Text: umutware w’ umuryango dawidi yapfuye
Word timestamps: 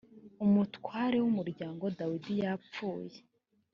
umutware 0.45 1.17
w’ 1.23 1.25
umuryango 1.31 1.83
dawidi 1.97 2.33
yapfuye 2.41 3.17